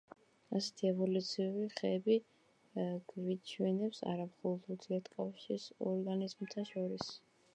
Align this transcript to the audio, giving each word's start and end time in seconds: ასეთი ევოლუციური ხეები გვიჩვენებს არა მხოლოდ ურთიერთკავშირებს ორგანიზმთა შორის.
ასეთი 0.59 0.87
ევოლუციური 0.91 1.65
ხეები 1.79 2.15
გვიჩვენებს 3.11 4.01
არა 4.13 4.27
მხოლოდ 4.31 4.65
ურთიერთკავშირებს 4.77 5.71
ორგანიზმთა 5.93 6.65
შორის. 6.73 7.13